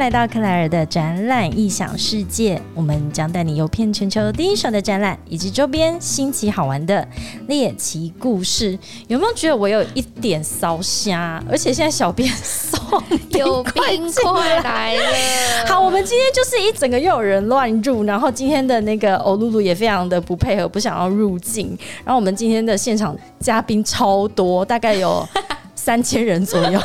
[0.00, 7.06] 来到克莱尔的展览异想世界，我们将带你游遍全球第一手的展览以及周边新奇好玩的
[7.48, 8.78] 猎奇故事。
[9.08, 11.44] 有没有觉得我有一点烧瞎？
[11.50, 12.80] 而且现在小编送
[13.32, 15.66] 有冰块来了。
[15.66, 21.78] 好，我们今天就是一整个又有人乱入，然后今天的那个欧露露也非常的不配合，不想要入境。
[22.02, 25.28] 然后我们今天的现场嘉宾超多，大概有
[25.74, 26.80] 三千人左右。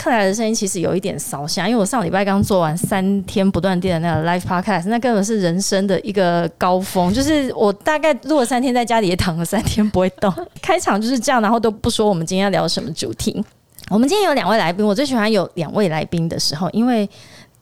[0.00, 7.12] 克莱的声音其实有一点烧香，因为我上礼拜刚做完三天不断电的那个 live podcast，那根本是人生的一个高峰。
[7.12, 10.32] 就是我大概录了三天，在家里也躺了三天不会动。
[10.62, 13.44] 开场就是这样，然后都不说我们今天要聊什么主题。
[13.90, 17.08] 我们今天有两位来宾，我最喜欢有两位来宾的时候，因为。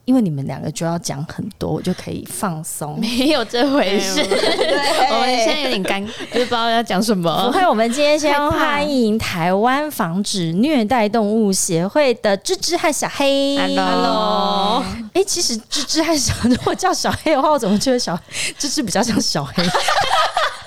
[0.07, 2.99] 因为你们两个就要讲很多，我就可以放松。
[3.01, 7.51] 没有这回事，我们现在有点尴，就是不知道要讲什么。
[7.51, 13.59] 不会，我们今天先欢迎台湾防止虐待动物协会的芝芝和小黑。
[13.59, 18.17] Hello，哎，其实芝芝和小， 如果叫小黑的话，我怎么觉得小
[18.57, 19.65] 芝芝比较像小黑？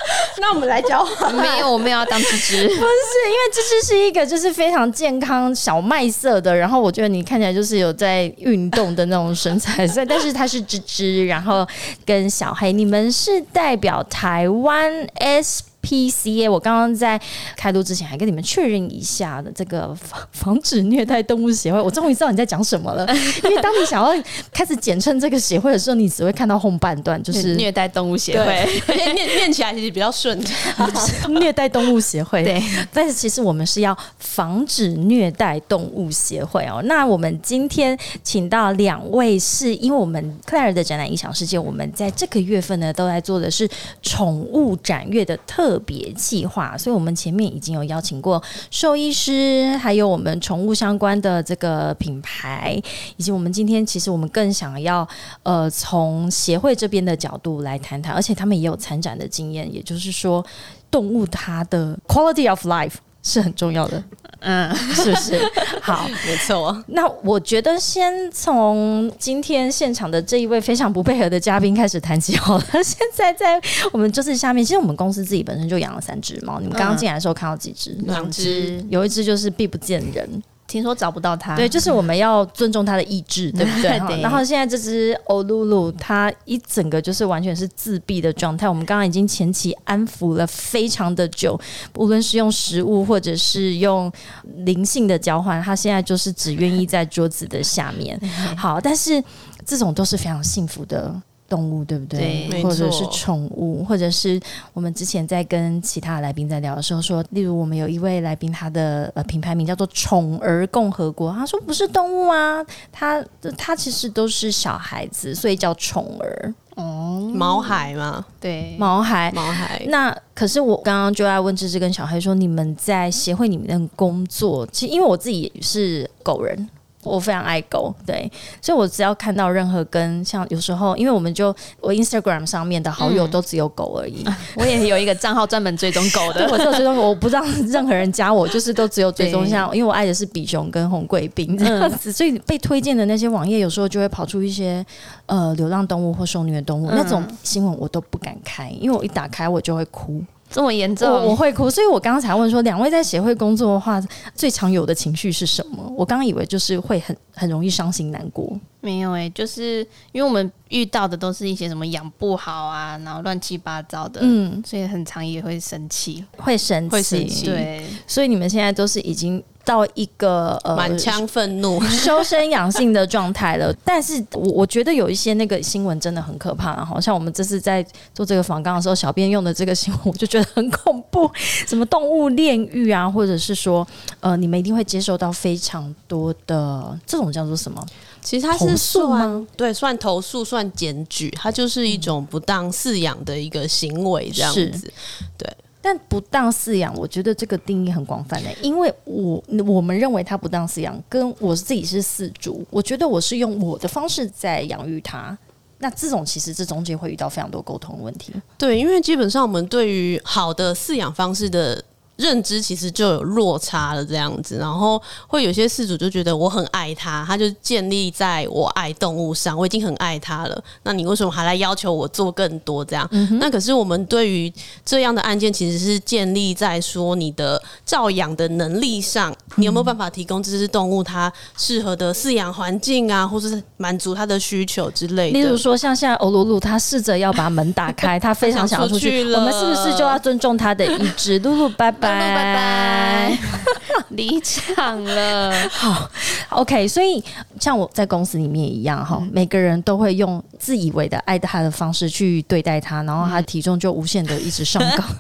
[0.41, 1.33] 那我们来交换。
[1.35, 2.67] 没有，我们要当芝芝。
[2.67, 11.67] 不是，因为芝芝是一个就是非常健康小麦色的，然后我觉得你看起来就是有在运动的那种身材，所以但是他是芝芝，然后
[12.05, 15.63] 跟小黑，你们是代表台湾 S。
[15.81, 17.19] PCA，我刚刚在
[17.55, 23.07] 开录之前还跟你们确认一下的这个防防止虐待动物协会，我终于知道你在讲什么了。
[23.43, 30.39] 因为当你想要开始简称这个协会的时候，你只会看到后半段，就是虐待动物协会， 念念起来其实比较顺。
[31.39, 32.61] 虐待动物协会，对。
[32.91, 36.81] 但是其实我们是要防止虐待动物协会哦。
[36.83, 43.67] 那我们今天请到两位，是因为我们克莱尔的展览影响世界，我们在这个月份呢都在做的是
[44.01, 45.78] 宠物展月的特。
[45.79, 52.81] 别计划，所以我们前面已经有邀请过兽医师，还有我们宠物相关的这个品牌，
[53.17, 55.07] 以及我们今天其实我们更想要
[55.43, 60.45] 呃从协会这边的角度来谈谈，而且他们也有参展的经验，也就是说
[60.91, 62.93] 动物它的 quality of life。
[63.21, 64.01] 是很重要的，
[64.39, 65.39] 嗯，是不是？
[65.81, 66.83] 好，没错。
[66.87, 72.65] 那我觉得先从今天现场的这一位非常不配合的嘉宾开始谈起好了。
[72.83, 73.61] 现在在
[73.91, 76.59] 我们就是下面，其实我们公司自己本身就养了三只猫。
[76.59, 77.91] 你们刚刚进来的时候看到几只？
[78.05, 80.43] 两只，有一只就是避不见人。
[80.69, 84.21] 听说找不到它，对，就是我们要尊重它的意志， 对不对？
[84.21, 88.69] 然后现在这只欧露露，它一整个就是完全是自闭的状态。
[88.69, 91.59] 我们刚刚已经前期安抚了非常的久，
[91.95, 94.11] 无论是用食物或者是用
[94.57, 98.19] 灵性的交换，它现在就是只愿意在桌子的下面。
[98.55, 99.21] 好，但是
[99.65, 101.19] 这种都是非常幸福的。
[101.49, 102.47] 动物对不对？
[102.49, 104.39] 对或者是宠物，或者是
[104.73, 113.21] 我们之前在跟其他来宾在聊的时候说，例如我们有一位来宾，他的呃品牌名叫做“宠儿共和国”，他说不是动物啊，他
[113.57, 116.53] 他其实都是小孩子，所以叫宠儿。
[116.75, 119.85] 哦，毛孩嘛，对，毛孩，毛孩。
[119.89, 126.69] 那可是我刚刚就在问芝芝跟小黑说，你们在协会里面的工作，其实因为我自己也是狗人。
[127.09, 128.31] 我非常爱狗，对，
[128.61, 134.23] 所以我只要看到任何跟像有时候，因为我们就我 Instagram 上面的好友都只有狗而已，
[134.55, 144.85] 我也有一个账号专门追踪狗的，我只有追踪，我不让 任何人加我，就是都只有追踪像，因为我爱的是比熊跟红贵宾这样子，所以被推荐的那些网页有时候就会跑出一些
[145.25, 150.21] 呃流浪动物或受虐动物那种新闻，我都不敢开，因为我一打开我就会哭。
[150.49, 154.01] 这么严重，我会哭，所以我刚刚才问说，两位在协会工作的话，
[154.33, 155.93] 最常有的情绪是什么？
[155.95, 158.51] 我刚刚以为就是会很很容易伤心难过，
[158.81, 159.79] 没有诶，就是
[160.11, 169.43] 因为我们遇到的都是一些什么养不好啊，然后乱七八糟的，嗯，所以很常也会生气，会生气，对，所以你们现在都是已经。
[169.65, 181.29] 到一个呃满腔愤怒、 修身养性的状态了，但是我我觉得有一些那个新闻真的很可怕，好像我们这次在做这个访纲的时候，小编用的这个新闻，我就觉得很恐怖，
[181.67, 183.87] 什么动物炼狱啊，或者是说
[184.21, 187.85] 呃，你们一定会接受到非常多的这种叫做什么？
[188.21, 194.91] 其实它是算对，算投诉，算检举，它就是一种不当饲养的一个行为，这样子，
[195.37, 195.49] 对。
[195.81, 205.35] 但不当饲养，我觉得这个定义很广泛的，因为我我们认为它不当饲养，跟我自己是饲主，我觉得我是用我的方式在养育它，
[205.77, 208.33] 那这种其实这中间会遇到非常多沟通问题。
[208.57, 211.81] 对，因为基本上我们对于好的饲养方式的
[212.19, 223.09] 认知其实就有落差了这样子，然后会有些事主就觉得我很爱他，他就建立在我爱动物上，我已经很爱他了，那你为什么还来要求我做更多这样？
[223.39, 224.51] 那可是我们对于
[224.83, 235.39] 这样的案件，其实是建立在说你的照养的能力上，你有没有办法提供这只动物它适合的饲养环境啊，或者是满足它的需求之类的。
[235.39, 241.39] 例如说，像现在欧露露，他试着要把门打开， 他非常想要出去，我们是不是就要尊重他的意志？
[241.39, 242.08] 露露，拜拜。
[242.11, 243.37] 拜拜，
[244.09, 245.69] 离场了。
[245.69, 246.09] 好
[246.49, 246.87] ，OK。
[246.87, 247.23] 所以
[247.59, 255.03] 像我在公司里面一样哈，每个人都会用自以为的爱他的方式去对待他，然后他体重就无限的一直上高。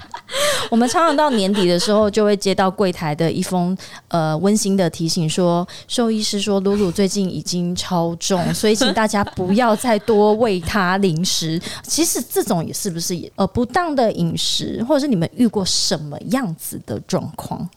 [0.69, 3.75] 我们常常到年底的时候，就会接到柜台的一封
[4.09, 11.59] 呃温馨的提醒，说兽医师说露露最近已经超重， 所以请大家不要再多喂他零食。
[11.81, 17.69] 其实这种也是不是也呃不当的饮食，或者是你们遇过什么样子的状况？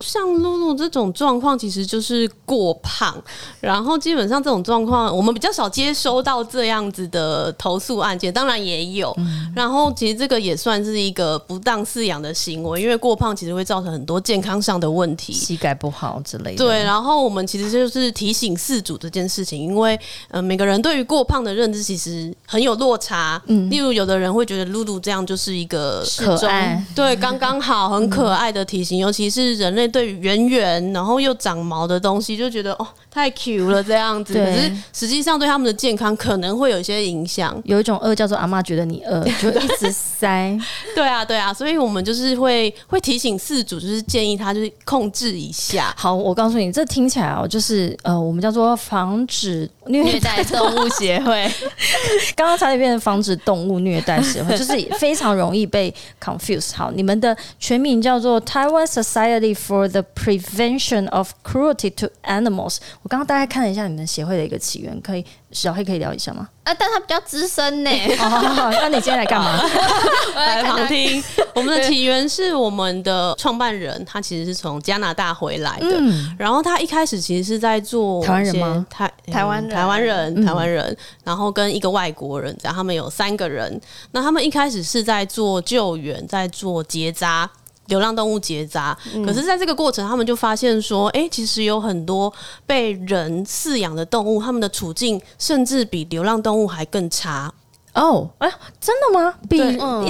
[0.00, 3.14] 像露露这种状况，其实就是过胖。
[3.60, 9.16] 然后基本上这种状况，我们比较少接收到这样子的投诉案件，当然也有。
[9.54, 16.56] 然后其实这个也算是一个不当饲养的行为，因为过胖其实会造成很多健康上的问题，膝盖不好之类的。
[16.56, 19.96] 对，然后我们其实就是提醒饲主这件事情，因为
[20.30, 23.40] 呃每个人对于过胖的认知其实很有落差。
[23.46, 29.91] 嗯，例如有的人会觉得露露这样就是一个可爱，对，刚刚好很可爱的体型，尤其是人类。
[29.92, 37.60] 对圆圆然后又长毛的东西，就觉得哦太 Q 了这样子，可是实际上对他们的健康可能会有一些影响。
[37.64, 40.58] 有一种饿叫做阿妈觉得你饿， 就一直塞。
[40.94, 45.94] 对啊，对啊，所以我们就是会会提醒饲主，就是建议他就是控制一下。
[45.96, 51.50] 好，我告诉你，这听起来哦，就是呃，我们叫做防止虐待动物协会，
[52.36, 55.92] 刚刚差点变成防止动物虐待协会， 就是非常容易被
[56.22, 56.74] confuse。
[56.74, 62.78] 好，你们的全名叫做 Taiwan Society for the Prevention of Cruelty to Animals。
[63.02, 66.48] 我刚刚大概看了一下你们协会的一个起源，可以小黑可以聊一下吗？
[66.64, 67.90] 啊，但他比较资深呢。
[68.18, 69.62] 那你今天来干嘛？
[70.36, 71.22] 来旁听。
[71.54, 76.00] 我们的起源是我们的创办人，他其实是从加拿大回来的。
[76.38, 78.86] 然后他一开始其实是在做台湾人吗？
[78.88, 83.80] 台台湾台湾人台湾人，然后跟一个外国人，然后他们有三个人。
[84.12, 87.50] 那他们一开始是在做救援，在做结扎。
[87.92, 88.96] 流浪动物结扎，
[89.26, 92.32] 可是在这个过程，他们就发现说，哎，其实有很多
[92.64, 97.52] 被人饲养的动物，他们的处境甚至比流浪动物还更差。
[97.94, 98.50] 哦，哎，
[98.80, 99.34] 真的吗？
[99.48, 99.58] 比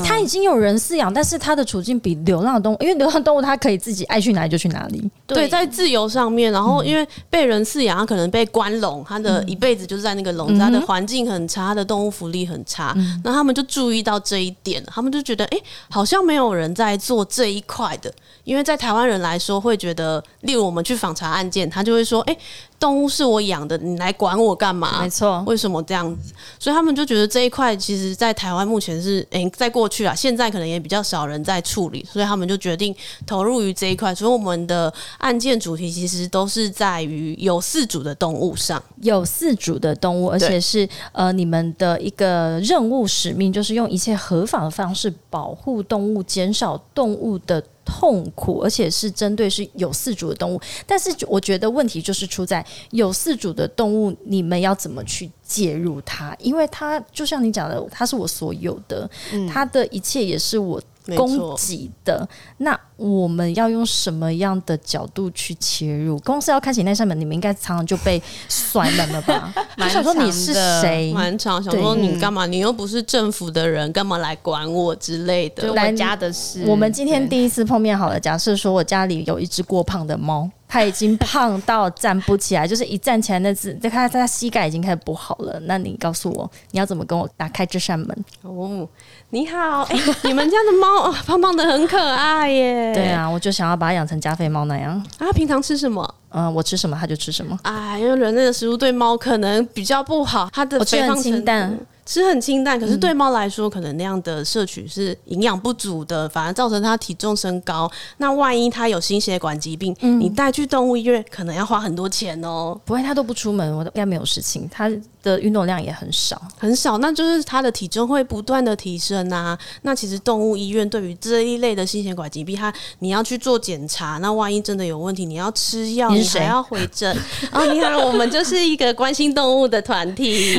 [0.00, 5.10] 他已经有人饲养，但是他的处境比流浪动物，因为流浪动物它可以自己爱去哪里就去哪里。
[5.26, 12.96] 对，在自由上面，然后因为被人饲养，它可能被关笼，它的一辈子就是在那个笼子，它的环境很差，它的动物福利很差。
[13.24, 15.58] 那他们就注意到这一点，他们就觉得，哎，
[15.90, 18.12] 好像没有人在做这一块的。
[18.44, 22.36] 因为在台湾人来说，会觉得，例如我们去访查案件，他就会说，哎。
[22.82, 25.02] 动物是我养的，你来管我干嘛？
[25.02, 26.32] 没错，为什么这样子？
[26.58, 32.92] 所以他们就觉得这一块，其实，在台湾目前是，诶，在过去啊，现在可能也比较少人在处理，所以他们就决定
[33.24, 34.12] 投入于这一块。
[34.12, 47.62] 所以我们的案件主题其实都是在于有四组的动物上，有四组的动物，而且是呃，你们的一个任务使命，就是用一切合法的方式保护动物，减少动物的。
[47.84, 56.34] 痛苦，而且是针对是有四主的动物，但是我觉得问题就是出在有四主的动物，你们要怎么去介入它？
[56.38, 59.08] 因为它就像你讲的，它是我所有的，
[59.50, 60.82] 它的一切也是我。
[61.16, 62.28] 供给的
[62.58, 66.18] 那我们要用什么样的角度去切入？
[66.20, 69.52] 公司要开启那扇门，你们应该常常就被甩门了吧？
[69.90, 71.12] 想说你是谁？
[71.12, 72.46] 蛮常想说你干嘛？
[72.46, 75.72] 你又不是政府的人，干嘛来管我之类的？
[75.72, 76.64] 我家的事。
[76.66, 80.48] 我们今天第一次碰面好了，假设说我家里有一只过胖的猫。
[80.72, 85.60] 他已经胖到站不起来，就是一站起来那只，再看他膝盖已经开始不好了。
[85.64, 88.24] 那你告诉我，你要怎么跟我打开这扇门？
[88.40, 88.88] 哦，
[89.28, 92.94] 你好，哎，你们家的猫胖胖的很可爱耶。
[92.94, 94.94] 对啊，我就想要把它养成加菲猫那样。
[95.18, 96.14] 啊，平常吃什么？
[96.30, 97.58] 嗯，我吃什么它就吃什么。
[97.64, 101.78] 哎，因为人类的食物对猫可能比较不好，它的肥胖清淡。
[102.04, 107.90] 吃很清淡，可是对猫来说，可能那样的摄取是营养不足的，反而造成它体重升高。
[108.16, 112.78] 那万一它有心血管疾病，你带去动物医院，可能要花很多钱哦。
[112.84, 114.68] 不会，它都不出门，我都应该没有事情。
[114.70, 114.90] 它
[115.22, 119.58] 的运动量也很少，很少，那就是它的体重会不断的提升啊。
[119.82, 127.16] 那其实动物医院对于这一类的心血管疾病，它你要去做检查，那万一真的有问题，你要吃药，你还要回诊。
[127.52, 130.54] 哦，你好，我们就是一个关心动物的团体，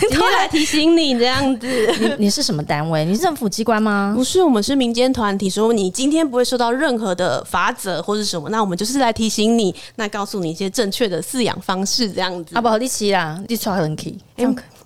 [0.00, 1.66] 今天来提醒你这样子。
[2.00, 3.04] 你你是什么单位？
[3.04, 4.12] 你是政府机关吗？
[4.16, 5.48] 不是，我们是民间团体。
[5.48, 12.54] 说你今天不会受到任何的罚则或者什么，那我们就是来提醒你，那告诉你一些正确的饲养方式，这样子。
[12.54, 13.96] 啊，不好意思啦，你抓很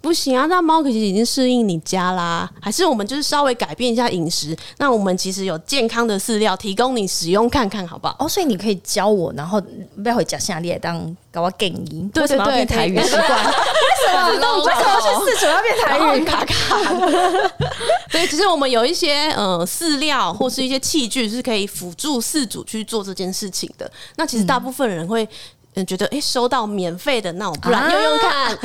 [0.01, 4.57] 不行啊，那猫其实已经适应你家啦，还是我们就是稍微改变一下饮食？
[4.79, 8.17] 那我们其实有健康的饲料提供你使用看看，好不好？
[8.19, 9.61] 哦，所以你可以教我，然后
[10.03, 12.11] 不要回家下列当搞我建议。
[12.13, 13.45] 对对对，台语习惯。
[13.45, 13.53] 为
[14.09, 14.59] 什么？
[14.67, 16.25] 为什么 去四主要变台语？
[16.27, 16.81] 卡卡。
[18.11, 23.89] 对，其实我们有一些呃饲料或是一些器具是可以辅助饲主去做这件事情的。
[24.17, 25.23] 那其实大部分人会。
[25.23, 25.29] 嗯，
[25.87, 28.59] 觉得哎，收到免费的，那我不然用用看。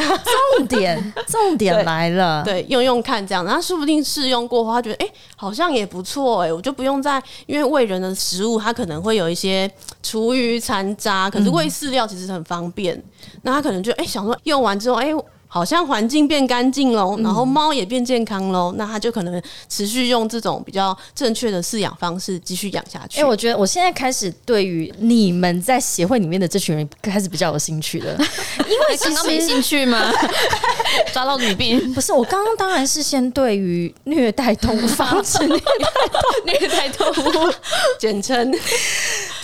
[0.58, 9.70] 重点， 重点来了，对，用用看这样，然后说不定试用过后，他觉得哎，好像也不错哎，我就不用再因为喂人的食物，它可能会有一些
[10.02, 13.02] 厨余残渣，可是喂饲料其实很方便，
[13.44, 15.14] 那他可能就哎想说用完之后哎。
[15.58, 23.22] 好像环境变干净喽，然后猫也变健康喽，那它就可能持续用这种比较正确的饲养方式继续养下去。
[23.22, 28.14] 哎，我觉得我现在开始对于你们在协会里面的这群人开始比较有兴趣了，
[28.70, 30.14] 因为刚刚没兴趣吗？
[31.12, 31.92] 抓到女病。
[31.96, 37.52] 不是我刚刚当然是先对于虐待动物防止虐待虐待动物，
[37.98, 38.54] 简称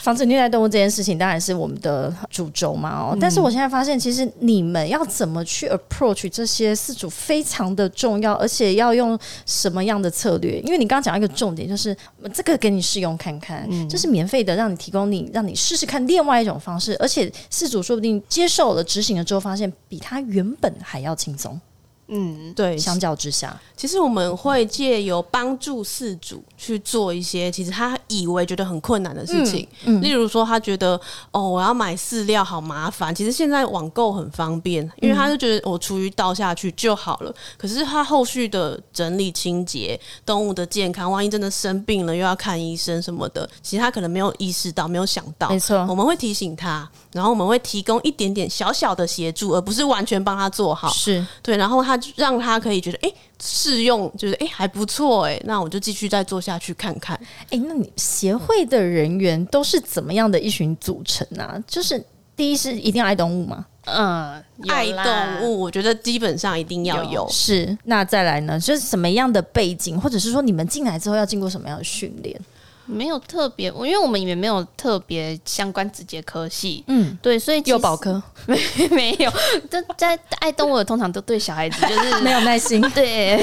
[0.04, 5.74] 防止虐待动物这件事情当然是我们的主轴嘛哦，但是我现在发现其实你们要怎么去。
[5.74, 10.60] approach 这些四组非常的重要，而且要用什么样的策略？
[10.60, 11.96] 因为你刚刚讲一个重点，就是
[12.32, 21.60] 这个给你试用看看，这是免费的，让你提供你让你试试看另外一种方式，而且四组说不定接受了执行了之后，发现比他原本还要轻松。
[22.08, 29.68] 嗯，对，相较之下，其实我们会借由帮助事主去做一些其实他以为觉得很困难的事情，
[30.02, 31.00] 例如说他觉得
[31.32, 37.34] 哦，我要买饲料好麻烦，其实现在网购很方便，因为他就觉得我厨余倒下去就好了。
[37.58, 45.50] 可是他后续的整理清洁、动物的健康，万一真的生病了又要看医生什么的，其实他可能没有意识到，没有想到。
[45.50, 50.90] 没错，我们会提醒他，然后我们会提供一点点小小的协助，而不是完全帮他做好。
[50.90, 52.00] 是对，然后他。
[52.16, 57.20] 让他可以觉得哎，试用就是哎还不错哎，那我就继续再做下去看看。
[57.50, 61.62] 哎，那你协会的人员都是怎么样的一群组成啊？
[61.68, 62.04] 就是
[62.36, 63.66] 第一是一定要爱动物吗？
[63.86, 67.28] 嗯，爱动物，我觉得基本上一定要有。
[67.30, 68.60] 是，那再来呢？
[68.60, 72.40] 就是什么样的背景，或者是说你们进来之后要经过什么样的训练？
[72.86, 78.60] 没有特别，因为我们也没有特别相关直接科系，嗯，对，所以幼保科 没
[78.90, 79.32] 没有。
[79.70, 83.42] 这在爱动物的通常都对小孩子就是 没有耐心， 对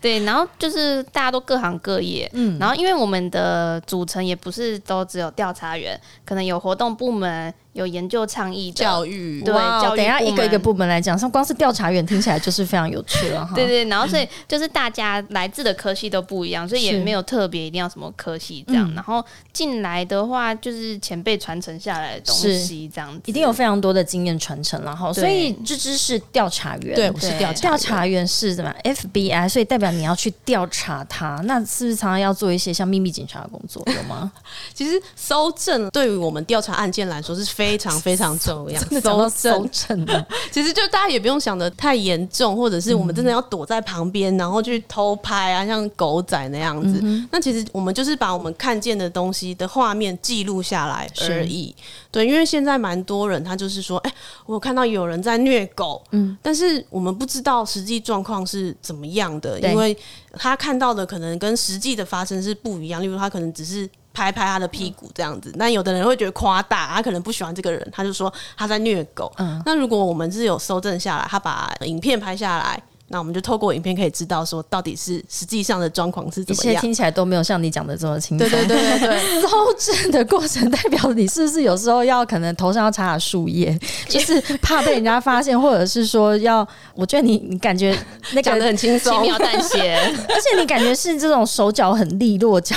[0.00, 0.24] 对。
[0.24, 7.52] 然后就是大家都各行各业，嗯，然后因为我们的组成也不是都只有调查员，可能有活动部门。
[7.76, 9.52] 有研究倡议教育，对，
[9.94, 13.52] 等一下一个一个部门来讲，像光是调查员听起来就是非常有趣了哈。
[13.54, 18.90] 对对，然后所以就是大家来自的科系都不一样，所以也没有特别一定要什么科系这样。
[18.94, 24.82] 然后进来的话，就是前辈传承下来的东西这样子，一定有非常多的经验传承。
[24.82, 33.82] 然后，所以芝芝是调查员，对，我是调查调查员是什么？FBI，所以代表你要去调查他，那是不是常常要做一些像秘密警察的工作？
[33.86, 34.32] 有吗？
[34.72, 37.65] 其实搜证对于我们调查案件来说是非。
[37.66, 47.02] 非常非常重 要，搜搜证的， 其实就大家也不用想的太严重，或者是我们真的要躲在旁边，然后去偷拍啊，像狗仔那样子。
[47.32, 51.74] 那其实我们就是把我们看见的东西的画面记录下来而已。
[52.10, 54.14] 对，因为现在蛮多人他就是说，哎，
[54.46, 59.96] 我看到有人在虐狗，嗯，但是我们不知道实际状况是怎么样的，因为
[60.34, 63.02] 他看到的可能跟实际的发生是不一样。
[63.02, 63.88] 例如，他可能只是。
[64.16, 69.30] 拍拍他的屁股这样子，那有的人会觉得夸大，他可能不喜欢这个人，他就说他在虐狗。
[69.36, 72.82] 嗯，那如果我们是有收证下来，他把影片拍下来。
[73.08, 76.72] 那我们就透过影片可以知道说，到底是实际上的状况是怎么样。
[76.72, 78.48] 一切听起来都没有像你讲的这么轻松。
[78.48, 79.48] 对对对对对， 搜
[79.78, 87.96] 证的过程代表你是不是有时候要可能头上要插点树叶，就是 怕被人家发现，或者是说要，我觉得你你感觉
[88.34, 89.94] 那讲的很轻松，轻描淡写，
[90.28, 92.74] 而且你感觉是这种手脚很利落，脚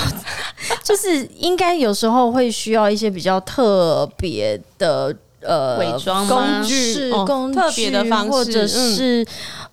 [0.83, 5.15] 就是应该有时候会需要一些比较特别的。
[5.41, 9.25] 呃，伪装工具、工特别的方式，或者是，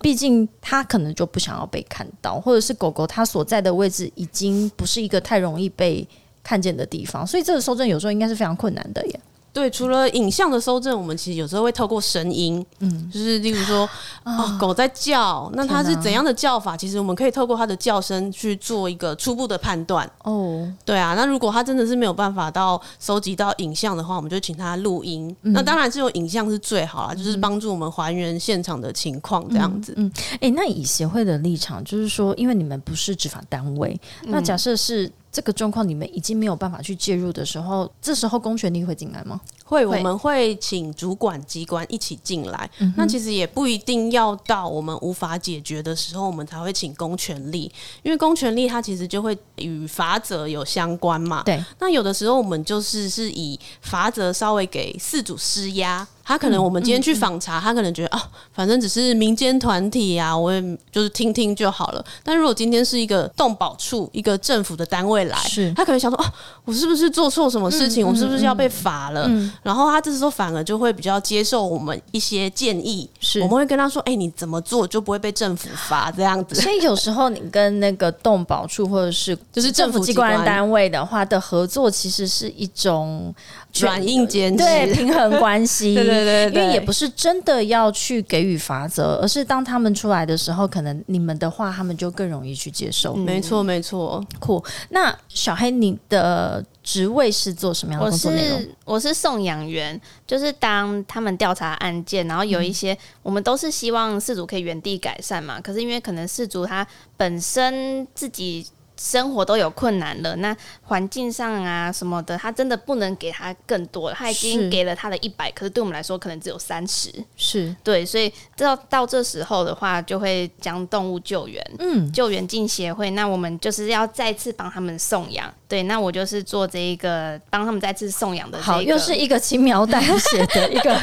[0.06, 6.06] 毕竟他可能就不想要被看到，或者是狗狗它所在的位置已经不是一个太容易被
[6.44, 9.20] 看见的地方，所以这个收证有时候应该是非常困难的耶。
[9.56, 13.88] 对，除了影像的搜证，我们其实有时候会透过声音，嗯，就是例如说，
[14.22, 16.76] 哦，狗在叫，那它是怎样的叫法？
[16.76, 20.06] 其实我们可以透过它的叫声去做一个初步的判断。
[20.24, 25.34] 哦，对啊，那如果它真的是没有办法到收集到影像的话，我们就请它录音。
[25.40, 29.94] 那当然，是有影像是最好啦，就是帮助我们还原现场的情况这样子。
[29.96, 35.10] 嗯，哎，那以协会的立场，就是说，因为你们不是执法单位，那假设是。
[35.36, 39.38] 这个状况你们已经没有办法去介入的时候，这时候公权力会进来吗？
[39.66, 42.70] 会，我们会请主管机关一起进来。
[42.96, 47.70] 那其实也不一定要到我们无法解决的时候，我们才会请公权力，
[48.02, 51.42] 因为公权力它其实就会与法则有相关嘛。
[51.42, 51.62] 对。
[51.80, 56.08] 那有的时候我们就是是以法则稍微给事主施压。
[56.26, 62.04] 他可能我们今天去访查，他可能觉得啊，反正只是民间团体啊，我也就是听听就好了。
[62.24, 66.32] 但如果今天是一个动保处、一个政府的单位来，是他可能想说啊，
[66.64, 68.04] 我是不是做错什么事情？
[68.04, 69.30] 我是不是要被罚了？
[69.62, 76.60] 然后他这时候反而就会比较接受我们一些建议，是我们会跟他说，哎，你怎么做就不会被政府罚这样子。
[76.60, 83.32] 所以有时候你跟那个动保处或者是就是政府机关单位的话的合作，其实是一种。
[83.80, 93.14] 软硬兼对平衡关系， 对对对，因为也不是真的要去给予法则，而是当他们出来的时候，可能你们的话他们就更容易去接受。
[93.14, 94.62] 没错没错，酷。
[94.90, 98.66] 那小黑，你的职位是做什么样的工作内容？
[98.84, 105.60] 我是送养员，就是当他们调查案件，然后有一些我们都是希望事主可以原地改善嘛。
[105.60, 108.66] 可是因为可能事主他本身自己。
[108.96, 125.52] 生活都有困难了，那环境上啊什么的，他真的不能给他更多了，他已经给了他的一百，可是对我们来说可能只有三十，是对，所以到到这时候的话，就会将动物救援，嗯，救援进协会，那我们就是要再次帮他们送养。
[125.68, 128.62] 对，那我就是做这一个帮他们再次送养的。
[128.62, 130.96] 好，又是一个轻描淡写的一个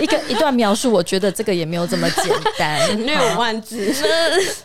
[0.00, 3.92] 一个一段描述，我觉得这个也没有这么简单，六万字。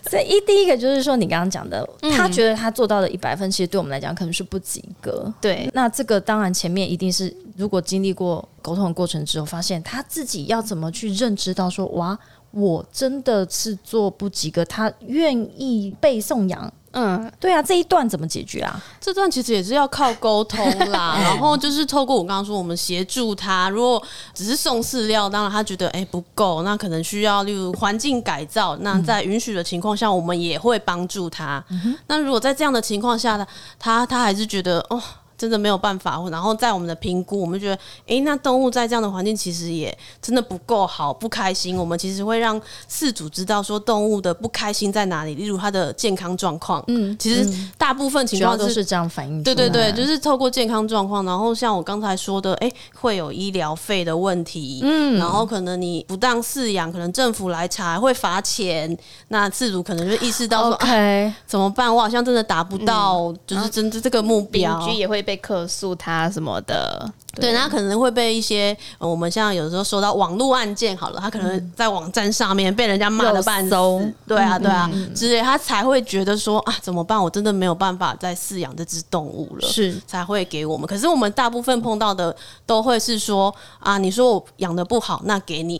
[0.08, 1.84] 所以一第一个就是说，你刚刚讲的，
[2.16, 5.34] 他觉得他做到了一百分，其实对我们来讲可能是不及格。
[5.42, 12.18] 对，那这个当然前面一定是，如果经历过沟通的过程之后，发现他自己要怎么去认知到说，哇，
[12.52, 16.72] 我真的是做不及格，他愿意被送养。
[17.00, 18.84] 嗯，对啊，这一段怎么解决啊？
[19.00, 23.70] 这段其实也是要靠沟通啦， 然后就是透过我刚刚说，我们协助他。
[23.70, 24.02] 如果
[24.34, 28.76] 只是送饲料，当然他觉得哎不够，那可能需要例如环境改造。
[28.78, 31.64] 那在允许的情况下，我们也会帮助他。
[32.08, 33.46] 那如果在这样的情况下呢，
[33.78, 35.00] 他他还是觉得哦。
[35.38, 41.78] 真的没有办法，然后在我们的评估，我们觉得，哎，那动物在这样的环境其实也真的不够好，不开心。
[41.78, 46.84] 我们其实会让饲主知道说动物的不开心在哪里，例如它的健康状况。
[46.88, 47.48] 嗯，其实
[47.78, 49.44] 大部分情况都是这样反映。
[49.44, 54.80] 对对对，就是透过健康状况，然后像我刚才说的，哎，会有医疗费的问题。
[54.82, 58.98] 嗯，然后可能你不当饲养，可能政府来查会罚钱。
[59.28, 61.94] 那饲主可能就意识到说，OK，怎么办？
[61.94, 64.80] 我好像真的达不到，就是真的这个目标。
[64.80, 65.27] 邻居也会。
[65.28, 77.22] 被客诉他什么的，对，那可能会被一些我们像有时候收到网络案件好了，他可能在网站上面被人家骂了半死，对啊，对啊，之类，他才会觉得说啊，怎么办？
[77.22, 80.88] 我真的没有办法再饲养这只动物了，是才会给我们。
[80.88, 82.34] 可是我们大部分碰到的
[82.66, 85.78] 都会是说啊，你说我养的不好，那给你。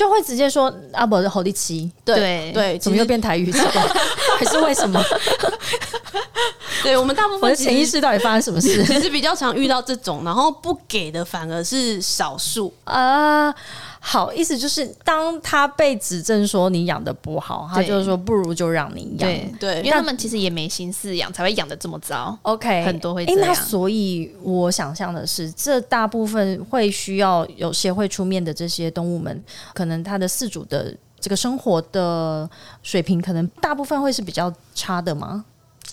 [0.00, 3.52] 就会直接说阿伯是侯力奇，对对，怎么又变台语？
[4.38, 4.98] 还是为什么？
[6.82, 8.82] 对我们大部分的潜意识到底发生什么事？
[8.86, 13.54] 其实比较常遇到这种，然后不给的反而是少数啊。
[14.02, 22.36] 好，意思就是当他被指证说你养的不好，他就是说不如就让你养，对，因为他们其实也没心思养，才会养的这么糟。
[22.42, 23.40] OK，很多会这样。
[23.46, 32.48] 那所以我想象的是，这大部分会需要有协会出面的这些动物们，可能他的饲主的这个生活的
[32.82, 35.44] 水平，可能大部分会是比较差的吗？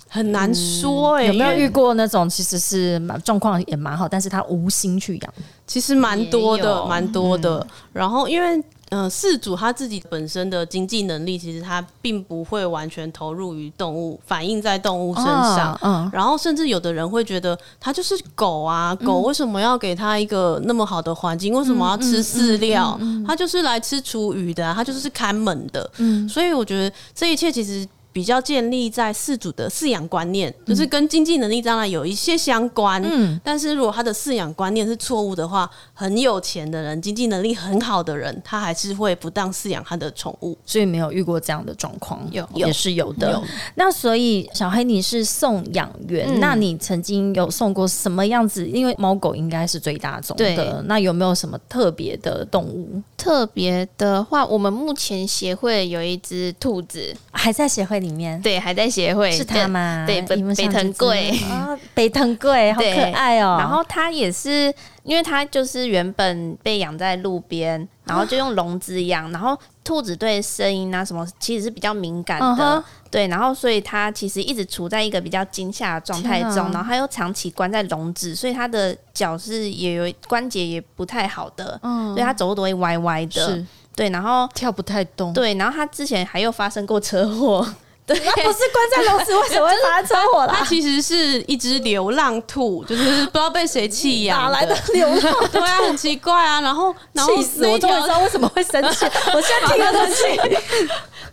[0.09, 5.33] 很难说哎，有没有遇过那种其实是状况也蛮好，但是他无心去养，
[5.67, 7.67] 其实蛮多的，蛮多的。
[7.93, 15.77] 然后因为嗯，饲主他自己本身的经济能力，其实他并不会完全投入于动物，反映在动物身上。
[15.83, 21.53] 嗯，然后甚至有的人会觉得，他就是狗啊，狗为什么要给他一个那么好的环境？
[21.53, 22.97] 为什么要吃饲料？
[23.27, 25.91] 他就是来吃厨余的，他就是看门的。
[25.97, 27.85] 嗯，所以我觉得这一切其实。
[28.17, 32.99] 比较建立在饲主的饲养观念，就是跟经济能力当然有一些相关。
[33.05, 40.57] 嗯，但是如果他的饲养观念是错误的话，很有钱的人、经济能力很好的人，他还是会不当饲养他的宠物。
[40.65, 43.39] 所以没有遇过这样的状况，有也是有的。
[43.75, 48.67] 那所以小黑你是送养员，那你曾经有送过什么样子？
[48.67, 52.99] 因为猫狗应该是最大众的，那有没有什么特别的动物？
[53.15, 58.41] 特别的话，我们目前协会有一只兔子，还在协会里面。
[58.41, 60.05] 对，还在协会，是他吗？
[60.07, 63.57] 对，北北藤贵啊，北藤贵，好可爱哦。
[63.59, 69.31] 然后他也是，因为他就是原本被养在路边，然后就用笼子养。
[69.31, 72.83] 然后兔子对声音啊什么，其实是比较敏感的。
[73.09, 83.63] 对，然后所以它其实一直处在一个比较惊吓的状态中，然后它又长期关在笼子，所以它的脚是也有关节也不太好的，嗯，所以它走路都会歪歪的，
[83.95, 87.65] 对，然后跳不太动，对，然后它之前还有发生过车祸。
[88.07, 90.55] 对，它不是关在笼子，为什么会发生车祸了？
[90.57, 94.43] 它其实是一只流浪兔，就是不知道被谁弃养。
[94.43, 95.35] 哪来的流浪？
[95.51, 96.61] 对啊，很奇怪啊。
[96.61, 97.77] 然后，气死我！
[97.77, 99.05] 终于知道为什么会生气。
[99.35, 100.23] 我现在听了都气。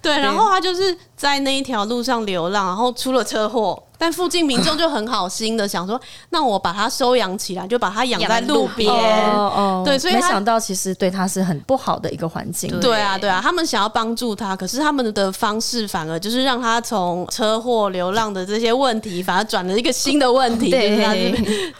[0.02, 3.80] 对，然后它就是在那一条路上流浪，然后出了车祸。
[3.96, 8.92] 但附近民众就很好心的想说，那我把它收养起来，就把它养在路边。
[8.92, 12.78] 哦哦，对，所以没想到其实对它是很不好的一个环境。
[12.80, 21.14] 对啊，对啊，他们想要帮助它，可是他们的方式反而就是让它从车祸、流浪的这些问题，反而转了一个新的问题， 就是它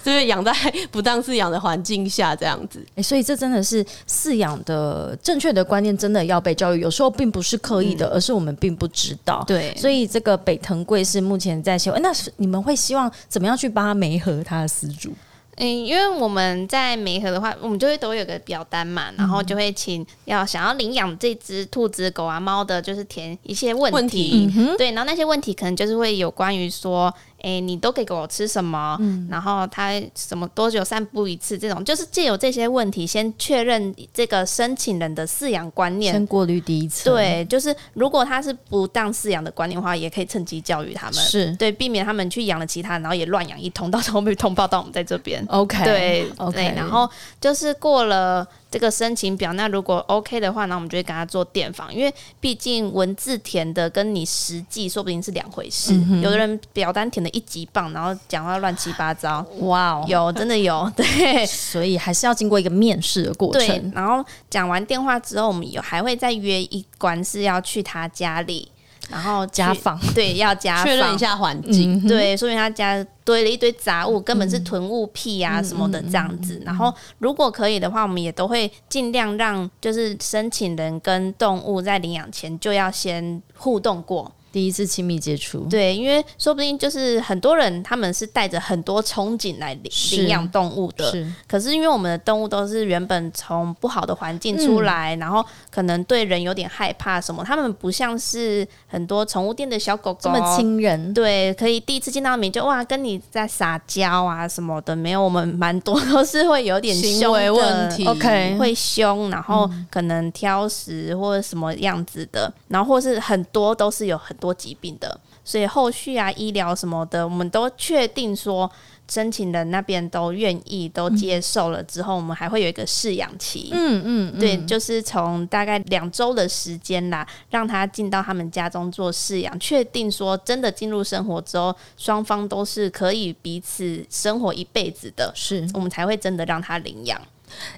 [0.03, 0.53] 就是养在
[0.91, 2.83] 不当饲养的环境下这样子。
[2.95, 6.81] 哎，所以这真的是饲养的正确的观念，真的要被教育。
[6.81, 9.45] 有时候并不是刻意的，而是我们并不知道。
[9.47, 12.14] 对，所以这个北藤贵是目前在修，那。
[12.37, 15.13] 你们会希望怎么样去帮他媒合他的私主？
[15.57, 24.51] 嗯，因为我们在媒合的话，我们就会都有个表单嘛，然后就会请要想要领养这只兔子、狗啊、猫的，就是填一些问题。
[24.79, 27.15] 对，然后那些问题可能就是会有关于说。
[27.45, 28.97] 哎，你都给给我吃什么？
[29.01, 31.59] 嗯然后他什么多久散步一次？
[31.59, 37.11] 这种就是借由这些问题，先确认这个申请人的饲养观念，先过滤第一次。
[37.11, 45.45] 对，就是如果他是不当饲养的观念的话，也可以趁机教育他们，是对，避免他们去养了其他，然后也乱养一通，到时候被通报到我们在这边。
[45.49, 47.09] OK，对，OK，然后
[47.41, 48.47] 就是过了。
[48.75, 55.95] 这个申请表，那如果 OK 的话，那我们就会跟他做电访，因为毕竟文字填的跟你实际说不定是两回事。
[56.21, 59.47] 有的人表单填的一级棒，然后讲话乱七八糟。
[59.61, 63.93] 哇哦，有真的有， 对，所以还是要经过一个面试的过程。
[63.95, 68.69] 然后讲完电话之后，我们有还会再约一关是要去他家里。
[69.11, 76.61] 然后家访对要家确认一下环境，对，说明他家堆了一堆杂物，根本是囤物癖啊什么的这样子。
[76.65, 84.33] 然后如果可以的话，我们也都会尽量让就是申请人跟动物在领养前就要先互动过。
[84.55, 91.27] 第一次亲密接触，对，因为说不定就是很多人他们是带着很多憧憬来领领养动物的，是。
[91.49, 100.21] 可是因为我们的动物都是原本从不好的环境出来，然后可能对人有点害怕什么，他们不像是很多宠物店的小狗狗。
[100.23, 114.33] 这么亲人，对，可以第一次见到你就哇跟你在撒娇啊什么的，没有，我们蛮多都是会有点行为问题，OK，会凶，然后可能挑食或者什么样子的，然后或是很多都是有很。
[114.45, 118.71] 多疾病的，所以后续啊医疗什么的，我们都确定说
[119.09, 123.71] 申请人那边都愿意都接受了之后，我们还会有一个试养期。
[123.73, 137.19] 嗯嗯，对，就是从大概两周的时间啦，让他进到他们家中做试养，确定说真的进入生活之后，双方都是可以彼此生活一辈子的，是我们才会真的让他领养。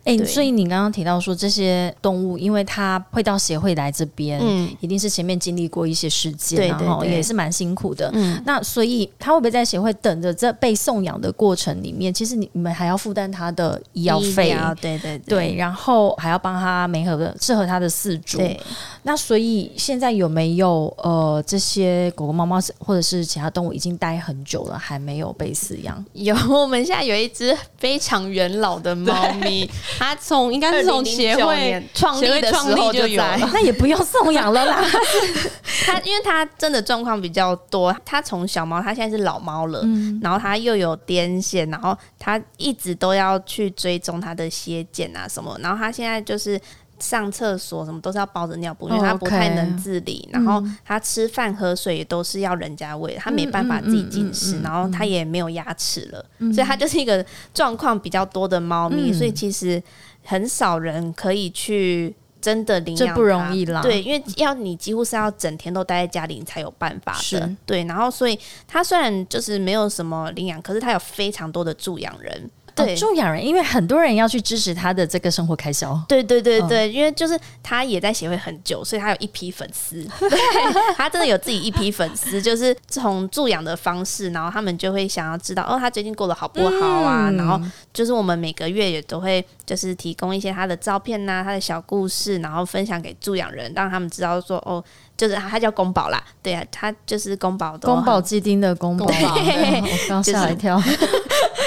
[0.04, 8.10] 哎，所以你刚刚提到说这些动物，因为它会到协会来这边，嗯，一定是前面经历过一些事件，然后也是蛮辛苦的。
[8.14, 18.38] 嗯，那所以他会不会在协会等着这被送养的过程里面，其实你你们还要负担他的医药费，对对对，然后还要帮他媒合的适合他的饲主。
[18.38, 18.58] 对，
[19.02, 26.04] 那所以现在有没有呃这些狗狗、猫猫或者是其他动物已经待很久了，还没有被饲养？
[26.12, 29.55] 有，我们现在有一只非常元老的猫咪。
[29.98, 34.84] 他从应该是从协会创立的时候就有，那也不用送养了啦。
[35.86, 39.84] 他因为他真的状况比较多，他从小猫，他现在是老猫了，
[40.20, 46.60] 然后他又有癫痫，然后他一直都要去追踪他的血检啊什么，然后他现在就是。
[46.98, 50.28] 上厕所什么都是要包着尿布，因为他不太能自理。
[50.32, 54.60] 然后他吃饭喝水也都是要人家喂，他没办法自己进食。
[54.60, 59.12] 然后他也没有牙齿了，所以他就是一个状况比较多的猫咪。
[59.12, 59.82] 所以其实
[60.22, 62.14] 很少人可以去。
[62.38, 63.82] 真的领养这不容易啦。
[63.82, 67.50] 对，因为要你几乎是要整天都待在家里，你才有办法的。
[67.64, 72.48] 对，然后所以他虽然就是没有什么领养，可是他有非常多的助养人。
[72.76, 75.98] 对，助养人，因为很多人要去支持他的这个生活开销。
[76.06, 80.02] 对对对对，因为就是他也在协会很久，所以他有一批粉丝。
[80.20, 80.38] 对，
[80.94, 87.30] 他真的有自己一批粉丝，就是从助养的方式，然后他们就会想要知道哦，他最近过得好不好啊？
[87.32, 87.58] 然后
[87.94, 94.84] 就是我们每个月也都会就是提供一些他的照片呐，他的小故事，然后分享给助养人，让他们知道说哦，
[95.16, 100.78] 就是他叫宫保啦，对啊，他就是宫保的宫保鸡丁的宫保， 我刚吓一跳。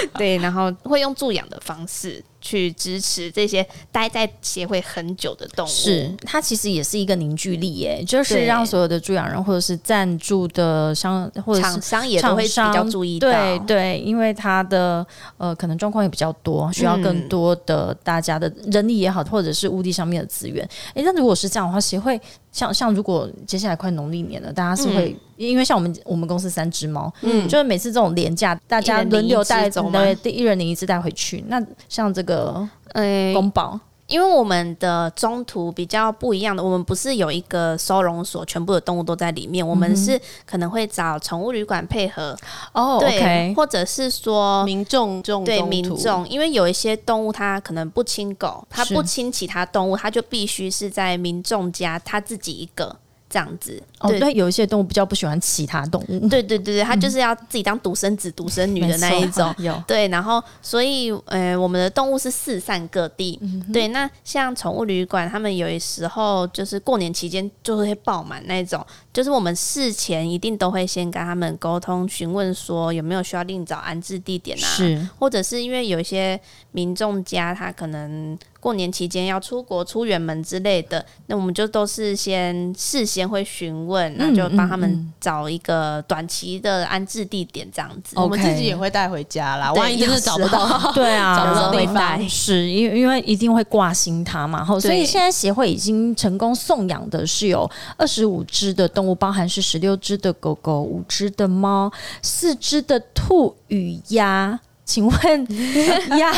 [0.18, 2.22] 对，然后会用助养的方式。
[2.42, 20.66] 去支持这些待在协会很久的动物，是它其实也是一个凝聚力耶，就是让所有的助养人或者是赞助的商或者厂商也都会比较注意到，对对，因为它的呃可能状况也比较多，需要更多的大家的人力也好，或者是物力上面的资源。
[20.94, 22.18] 哎，那如果是这样的话，协会
[22.50, 31.44] 像像如果接下来快农历年了，大家是会因为像我们我们公司三只猫，嗯，就是每次这种廉价，大家轮流带走，对，一人领一只带回去。
[31.46, 32.30] 那像这个。
[32.30, 33.78] 个呃公保，
[34.10, 42.36] 因为我们的中途比较不一样的，我们不是有一个收容所，全部的动物都在里面，我们是可能会找宠物旅馆配合
[42.72, 52.96] 哦，对，或者是说民众众对民众，因为有一些动物它可能不亲狗，它不亲其他动物，它就必须是在民众家，它自己一个。
[53.30, 53.82] 这样子。
[54.00, 59.82] 哦，对，有一些动物比较不喜欢其他动物，对对对对，它就是要自己当独生子、独生女的那一种， 有。
[59.86, 63.38] 对，然后所以呃，我们的动物是四散各地，
[63.72, 76.40] 对，那像宠物旅馆，他们有时候就是过年期间就会爆满那种，就是我们事前一定都会先跟他们沟通询问说有没有需要另找安置地点啊，是，或者是因为有一些
[76.72, 78.36] 民众家他可能。
[78.60, 88.18] 过年期间要出国出远门之类的，那我们就都是先事先会询问，那就帮他们找一个短期的安置地点，这样子。
[88.18, 94.62] 我们自己也会带回家啦，万一真的 找不到，对啊，找不到地方，是因为因为一定会挂心它嘛。
[94.62, 104.60] 后所以现在协会已经成功送养的是有二十五只的动物，包含是十六只的狗狗、五只的猫、四只的兔与鸭。
[104.90, 106.32] 请问鸭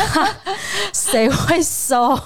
[0.93, 2.21] 谁会收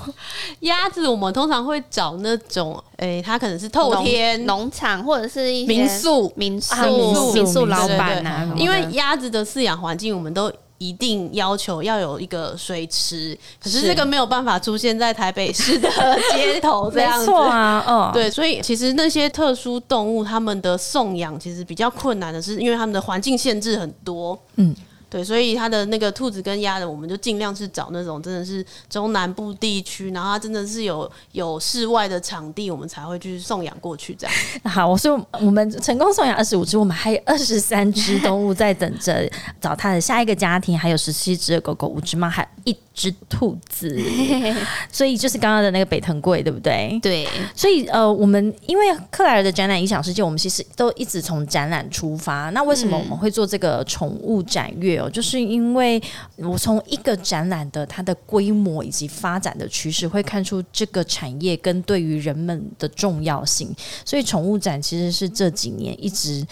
[0.61, 1.07] 鸭子？
[1.07, 8.53] 我们通常会找那种，诶，它可能是透天农场或者是一民宿、民宿、民宿老板啊。
[8.57, 15.89] 因为鸭子的饲养环境，我们都一定要求要有一个水池，可是这个没有办法出现在台北市的
[16.35, 17.85] 街头这样子啊。
[17.87, 24.37] 嗯，对，所以其实那些特殊动物，他们的送养其实比较困难的是，因为他们的环境限制很多。
[24.57, 24.75] 嗯。
[25.16, 34.37] 对，所以它的那个兔子跟鸭的，我们就尽量是找那种真的是中南部地区，然后它真的是有有室外的场地，我们才会去送养过去这样。
[34.70, 39.26] 好，我说我们成功送养二十五只，我们还有二十三只动物在等着
[39.59, 42.76] 找它的下一个家庭，还有十七只的狗狗，五只猫，还一。
[42.96, 43.94] 只兔子，
[44.90, 46.98] 所以就是刚刚的那个北藤贵，对不对？
[47.02, 52.48] 对，所以呃，我们因为克莱尔的展览影响世界，我们其实都一直从展览出发。
[52.55, 56.03] 那为什么我们会做这个宠物展月就是因为
[56.37, 63.75] 我从一个展览的它的规模以及发展的趋势，会看出这个产业跟对于人们的重要性。
[64.05, 66.47] 所以宠物展其实是这几年一直。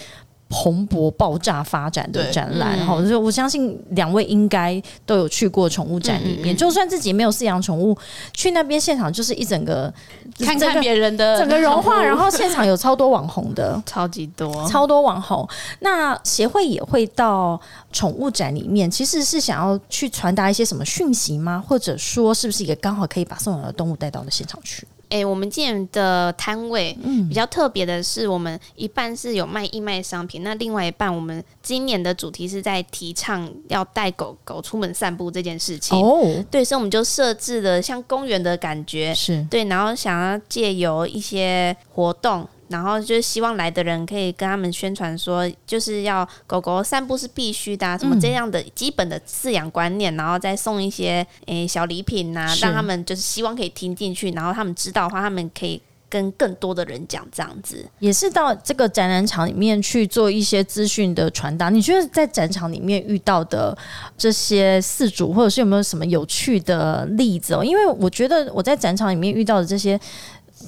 [0.48, 7.96] 蓬勃爆炸发展的展览，哈，就我相信两位应该都有去过宠物展里面，就算自己没有饲养宠物，
[8.33, 9.92] 去那边现场就是一整个
[10.38, 15.48] 看看别人的整个融化，然后现场有超多网红的， 超级多，超多网红。
[15.80, 17.61] 那协会也会到
[17.92, 21.62] 宠物展里面，其实是想要去传达一些什么讯息吗？
[21.66, 24.87] 或者说，是不是也刚好可以把送养的动物带到了现场去？
[25.14, 26.92] 哎，我们今年的摊位
[27.29, 35.96] 比较特别的是，我们一半是有卖义卖商品，那另外一半我们今年的主题是在提倡要带狗狗出门散步这件事情。
[35.96, 42.44] 哦，对，所以我们就设置了像公园的感觉，是对，然后想要借由一些活动。
[42.75, 57.87] 然后就是希望来的人可以跟他们宣传说，就是要狗狗散步是必须的，什么这样的基本的饲养观念，然后再送一些诶小礼品呐，让他们就是希望可以听进去，然后他们知道的话，他们可以跟更多的人讲这样子。
[58.01, 61.71] 也是到这个展览场里面去做一些资讯的传达。
[61.71, 63.77] 你觉得在展场里面遇到的
[64.19, 67.65] 这些饲主，或者是有没有什么有趣的例子哦？
[67.65, 69.99] 因为我觉得我在展场里面遇到的这些，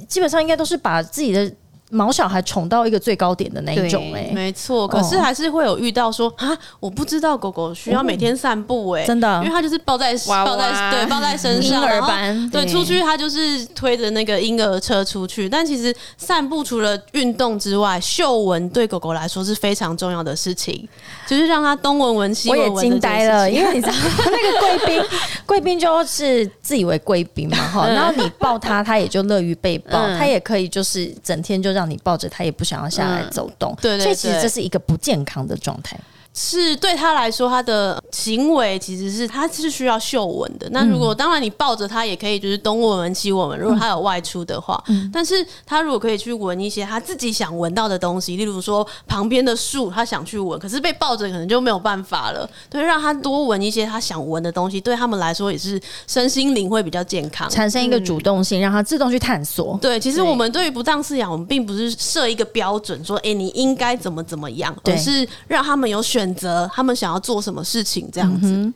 [0.07, 1.53] 基本上应该都是把自己的。
[1.91, 4.89] 毛小孩宠到一个最高点的那一种，哎，没错。
[4.89, 15.49] 可是还是会有遇到说啊，我不知道狗狗需要每天散步，哎，真的，因为它就是抱在抱在对抱在身上，婴儿班对出去，它就是推着那个婴儿车出去。
[15.49, 20.89] 但其实散步除了运动之外，嗅闻对狗狗来说是非常重要的事情，
[21.29, 22.73] 就是让它东闻闻西闻闻。
[22.73, 23.95] 我也惊呆了，因为你知道
[24.25, 25.05] 那个贵宾，
[25.47, 31.76] 贵宾就是自以为贵宾嘛，哈，然后你抱它，它也就乐于被抱，它也可以就是整天就。
[31.77, 36.01] 让你抱着他，也不想要下来走动，对，所以其实这是一个不健康的状态。
[36.39, 40.69] 是对他来说，他的行为其实是他是需要嗅闻的。
[40.71, 43.59] 那如果当然你抱着他也可以，就是东闻闻西闻闻。
[43.59, 52.47] 如果他有外出的话，但是他如果可以去闻一些他自己想闻到的东西，例如说旁边的树，他想去闻，可是被抱着可能就没有办法了。
[52.69, 59.79] 对，让他多闻一些他想闻的东西，对他们来说也是身心灵会比较健康，产生一个主动性，让他自动去探索。
[59.81, 66.26] 对，其实我们对于不当饲养，我们并不是设一个标准说，哎，你应该怎么怎么样，而是让他们有选。
[66.27, 68.73] 选择他们想要做什么事情，这样子，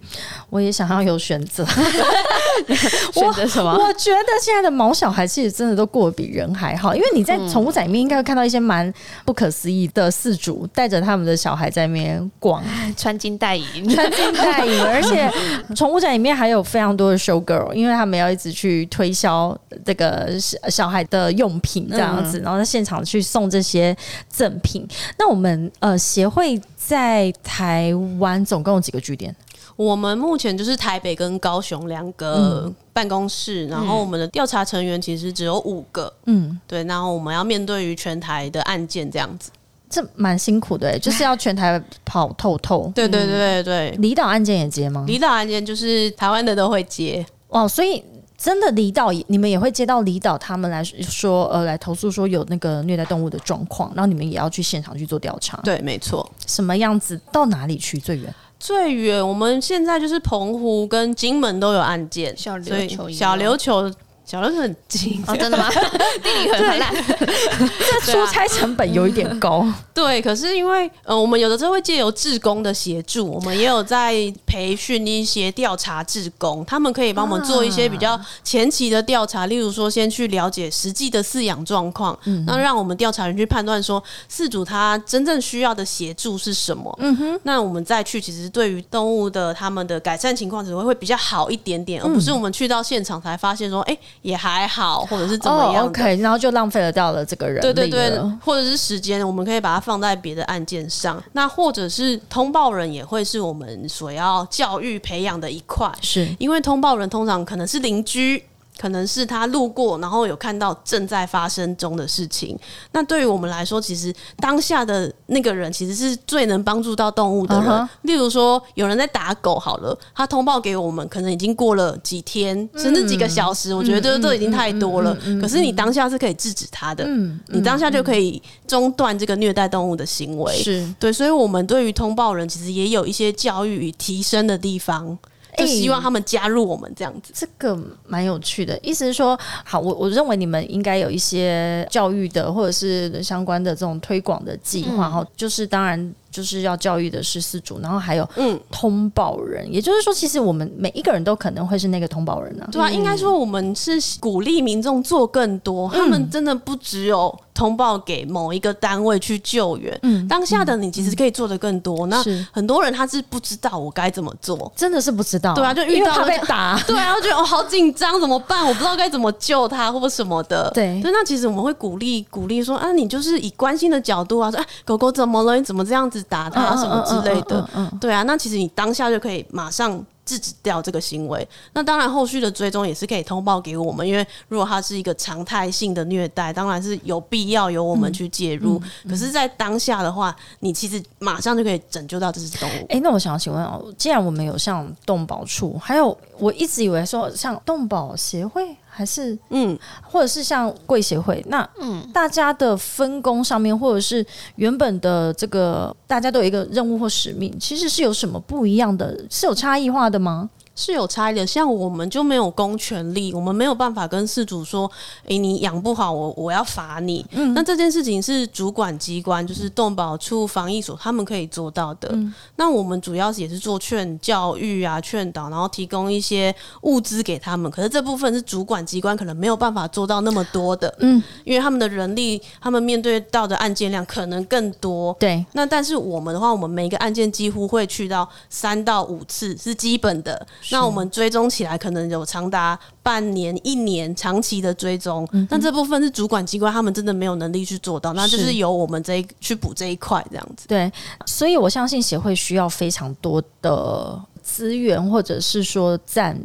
[0.50, 1.66] 我也想要有选择。
[3.12, 3.72] 选择什么？
[3.72, 8.92] 我觉得现在的毛小孩其实真的都过得比人还好，因为你在宠物展里面应该会看到一些蛮
[9.24, 12.62] 不可思议的饲主带着他们的小孩在那边逛，
[12.96, 14.80] 穿金戴银，穿金戴银。
[14.86, 15.28] 而且
[15.74, 20.28] 宠物展里面还有非常多的 show girl，因为他们要一直去推销这个
[20.68, 23.96] 小孩的用品这样子，然后在现场去送这些
[24.28, 24.86] 赠品。
[25.18, 26.60] 那我们呃协会。
[26.90, 29.32] 在台湾总共有几个据点？
[29.76, 36.12] 我们目前就是台北跟高雄两个办公室，然后我们的调查成员其实只有五个。
[36.26, 39.52] 嗯，对，然后我们要面对于全台的案件这样子，
[39.88, 42.90] 这蛮辛苦的，就是要全台跑透透。
[42.96, 45.04] 对对对对，离岛案件也接吗？
[45.06, 48.02] 离岛案件就是台湾的都会接哦，所以。
[48.40, 55.60] 真的离岛，你们也会接到离岛他们来说，呃，来投诉说有那个虐待动物的状况，然后你们也要去现场去做调查。
[55.62, 56.26] 对，没错。
[56.46, 57.20] 什么样子？
[57.30, 58.34] 到哪里去最远？
[58.58, 62.34] 最远，我们现在就是澎湖跟金门都有案件。
[62.34, 63.92] 小琉球，小琉球。
[64.30, 65.68] 小琉球很近，真的吗？
[66.22, 66.94] 地理很烂，
[68.06, 69.66] 这出差成本有一点高。
[69.92, 82.16] 对，可是因为呃，我们有的时候会借由志工的协助，我们也有在培训一些调查志工，他们可以帮我们做一些比较前期的调查，例如说先去了解实际的饲养状况，
[82.46, 86.96] 那让我们调查员去判断说饲主他真正需要的协助是什么。
[87.00, 93.98] 嗯哼，那我们再去，其实对于动物的他们的改善情况只会会比较好一点点，而不是我们去到现场才发现说，哎。
[94.22, 101.22] 也还好，或者是怎么样？OK，然后就浪费了掉了这个人，对对对，或者是时间，我们可以把它放在别的案件上。
[101.32, 108.44] 那或者是通报人也会是我们所要教育培养的一块，是因为通报人通常可能是邻居。
[108.80, 112.58] 可能是他路过，然后有看到正在发生中的事情。
[112.92, 117.88] 那对于我们来说，其实当下的那个人其实是最能帮助到动物的人。
[118.02, 125.14] 例如说，有人在打狗，好了，他通报给我们，可能已经过了几天，甚至几个小时，我觉得这这已经太多了。
[125.38, 127.06] 可是你当下是可以制止他的，
[127.48, 130.56] 你当下就可以中断这个虐待动物的行为。
[130.56, 135.18] 是对，所以我们对于通报人其实也有一些教育与提升的地方。
[135.56, 138.78] 就希望他们加入我们这样子，这个蛮有趣的。
[138.82, 145.26] 意思是说，好，我我认为你们应该有一些教育的或者是相关的这种推广的计划哈。
[145.36, 152.68] 就是当然就是要教育的是四主，然后还有嗯通报人，也就是说，其实我们每一个人都可能会是那个通报人呢。
[152.70, 157.36] 对啊，应该说我们是鼓励民众做更多，他们真的不只有。
[157.52, 162.06] 通报给某一个单位去救援，嗯，当下的你其实可以做的更多。
[162.06, 165.52] 那很多人他是不知道我该怎么做，真的是不知道。
[165.52, 168.64] 对啊，就遇到被打， 对啊，觉得我好紧张，怎么办？
[168.64, 170.70] 我不知道该怎么救他或什么的。
[170.72, 175.56] 对，那其实我们会鼓励鼓励说啊，你就是以关心的角度啊，说哎，狗狗怎么了？
[175.56, 177.68] 你怎么这样子打他什么之类的？
[177.74, 180.04] 嗯，对啊，那其实你当下就可以马上。
[180.30, 188.80] 制止掉这个行为，那当然后续的追踪也是可以通报给我们，因为如果它是一个常态性的虐待，当然是有必要由我们去介入。
[189.08, 192.86] 可是，在当下的话，你其实马上就可以拯救到这只动物。
[192.90, 198.76] 哎，那我想要请问哦，既然我们有像动保处，还有我一直以为说像动保协会。
[198.92, 209.16] 还是嗯，或者是像贵协会，那嗯，大家的分工上面，或者是原本的这个，大家都有一个任务或使命，其实是有什么不一样的？
[209.30, 210.50] 是有差异化的吗？
[210.74, 214.90] 是有差异的，像我们就没有公权力，我们没有办法跟事主说
[215.26, 222.16] ：“诶，你养不好，我我要罚你。”嗯，那这件事情是主管机关，就是动保处、防疫所他们可以做到的。
[222.56, 227.70] 那我们主要也是做劝教育啊、劝导，然后提供一些物资给他们。
[227.70, 235.14] 可是这部分是主管机关可能没有办法做到那么多的，嗯，因为他们的人力，他们面对到的案件量可能更多。
[235.20, 240.46] 对，那但是我们的话，我们每一个案件几乎会去到三到五次，是基本的。
[240.70, 250.68] 那我们追踪起来可能有长达半年、一年长期的追踪，但这部分是主管机关他们真的没有能力去做到，那就是由我们这一去补这一块这样子。
[250.68, 250.92] 对，
[251.26, 254.20] 所以我相信协会需要非常多的。
[254.42, 256.36] 资源，或者是说赞，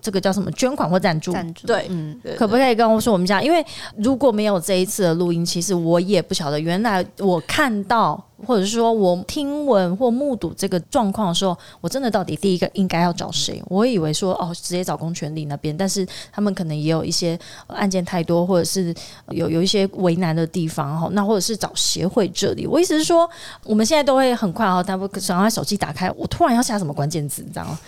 [0.00, 1.32] 这个叫什么捐款或赞助？
[1.32, 3.42] 赞助对，嗯，可不可以跟我说我们家？
[3.42, 3.62] 因为
[3.96, 8.24] 如果没有这一次的录音，其实我也不晓得，原来我看到。
[8.46, 13.62] 或者是说我听闻或目睹这个状况的时候，我真的到底第一个应该要找谁？
[13.68, 18.94] 我以为说哦，直接找公权力那边，但是他们可能也有一些案件太多，或者是
[19.28, 21.08] 有有一些为难的地方哈。
[21.12, 22.66] 那或者是找协会这里。
[22.66, 23.28] 我意思是说，
[23.64, 27.78] 我们现在都会很快哈，他不想要手机打开，我突然要下什么关键字，你知道吗？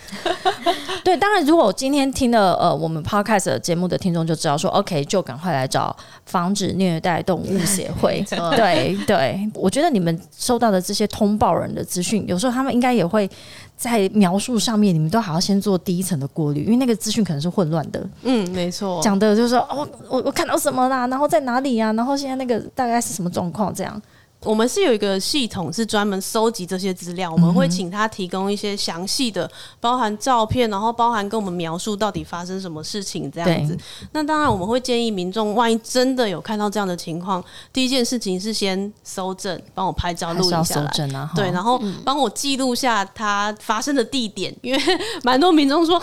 [1.03, 5.95] 对，当然，如果我今天听了呃我们 podcast 节目的听众就知道说，OK，就赶快来找
[6.25, 8.23] 防止虐待动物协会。
[8.55, 10.13] 对对，我觉得你们。
[10.43, 13.29] 收到的这些通报人的资讯，有时候他们应该也会
[13.77, 18.05] 在描述上面，你们都还要先做第一层的过滤，因为那个资讯可能是混乱的。
[18.23, 24.01] 嗯，没错，讲的就是说，哦，我我看到什么啦，然后在哪里呀，然后现在那个大概是什么状况这样。
[24.45, 27.31] 我们是有一个系统，是专门收集这些资料。
[27.31, 33.77] 我们会请他提供一些详细的，包含照片，然后包含跟我们描述到底发生什么事情这样子。
[34.11, 40.91] 那当然，我们会建议民众，万一真的有看到这样的情况，第一件事情是先搜证，帮我拍照录下来。
[41.35, 44.81] 对，然后帮我记录下它发生的地点，因为
[45.23, 45.95] 蛮多民众说，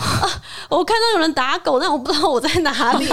[0.69, 3.07] 我看到有人打狗，但我不知道我在哪里，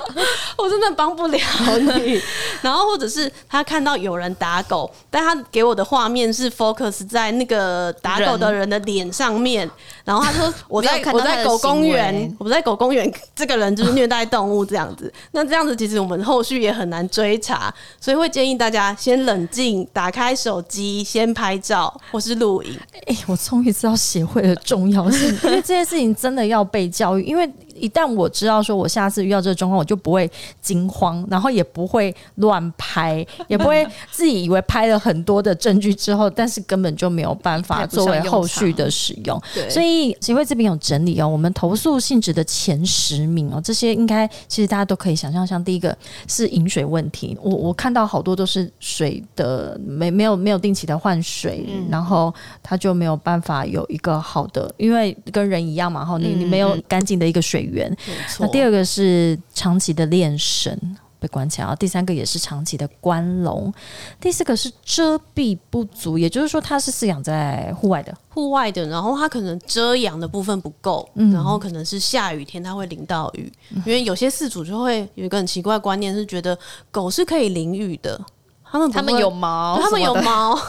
[0.56, 1.38] 我真的帮不了
[1.78, 2.20] 你。
[2.62, 4.64] 然后或者是他看到有人打。
[4.70, 9.68] 狗，但他给我的画面是 focus 在那个打狗的人的脸上面，
[10.04, 15.12] 然后他说 我在我在狗公园，我在狗公园，这个人就是虐待动物这样子。
[15.32, 22.78] 那这样子其实我们后续也很难追查，所以会建议大家先冷静，打开手机先拍照或是录影。
[23.06, 27.50] 哎，我终于知道协会的重要性，因为这件事情真的要被教育，因为。
[27.80, 39.40] 一旦我知道说，我下次遇到这个状况，我就不会惊慌，然后也不会乱拍，也不会自己以为拍了很多的证据之后，但是根本就没有办法作为后续的使用。
[39.68, 45.96] 所以协会这边有整理哦，我们投诉性质的前十名哦，这些应该其实大家都可以想象，像第一个
[46.28, 57.60] 是饮水问题，我我看到好多都是水的没没有没有定期的换水，然后他就没有办法有一个好的，因为跟人一样嘛，哈，你你没有干净的一个水。
[57.60, 57.69] 源，
[58.38, 63.70] 那第二个是长期的练神被关起来，第三个也是长期的关笼，
[64.18, 73.52] 第四个是遮蔽不足，也就是说它是饲养在户外的，户外的，然后它可能遮阳的部分不够，然后可能是下雨天它会淋到雨，
[73.84, 76.58] 因为有些饲主就会有一个很奇怪的观念，是觉得
[76.90, 78.18] 狗是可以淋雨的，
[78.64, 80.58] 他们他们有毛，他们有毛。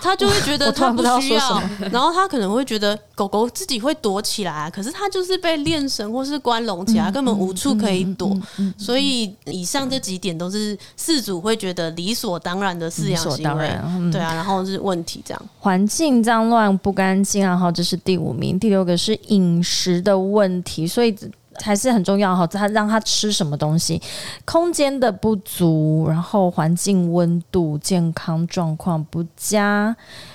[0.00, 8.36] 他就会觉得他不需要，然后他可能会觉得狗狗自己会躲起来，可是它就是被链绳或是关笼起来，根本无处可以躲。
[8.78, 13.68] 所以以上这几点都是饲主会觉得理所当然的饲养行为，
[14.10, 15.42] 对啊，然后是问题这样。
[15.58, 21.16] 环境脏乱不干净，然后这是第五名，第六个是饮食的问题，所以。
[21.56, 24.00] 还是很重要哈，他让他吃什么东西，
[24.44, 29.94] 空间的不足，然后环境温度、健康状况不佳。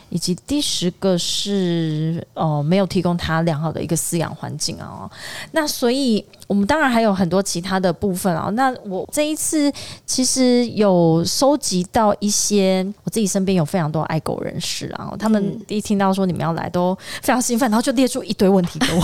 [0.09, 5.09] 以及第十个是哦，没有提供他良好的一个饲养环境啊。
[5.51, 8.49] 那所以我们当然还有很多其他的部分啊。
[8.51, 9.71] 那我这一次
[10.05, 19.03] 其实有收集到一些，我自己身边有非常多爱狗人士啊，他们一听到说你们要来都非常兴奋，然后就列出一堆问题给我。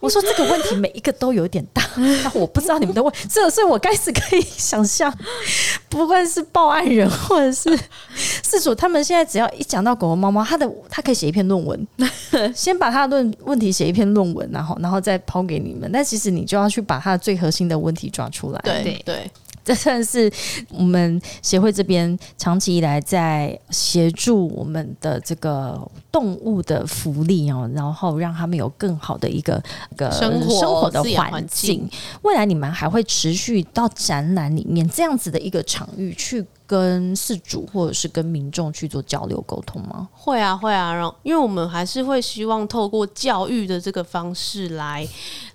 [0.00, 5.16] 我说这个问题每一个都有点大，那我不知道你们的问，这所以我开始可以想象，
[5.88, 7.78] 不管是报案人或者是
[8.42, 10.31] 事主，他们现在只要一讲到狗狗猫。
[10.44, 11.88] 他的他可以写一篇论文，
[12.54, 15.90] 先把他的论问题写一篇论文，然后然后再抛给你们。
[15.92, 18.60] 但其实你就要去把他的最核心的问题抓出来。
[18.62, 19.28] 对对，
[19.64, 20.32] 这算是
[20.70, 25.80] 我们协会这边长期以来在协助我们的这个
[26.12, 29.60] 动物的福利哦，然后让他们有更好的一个
[29.96, 31.88] 个生活的环境。
[32.22, 36.44] 未来你们还会持续到展览里面这样子的一个场域去。
[36.72, 40.08] 跟事主或者是跟民众去做交流沟通吗？
[40.10, 45.06] 会啊，会啊，然后因为我们还是会希望透过教育的这个方式来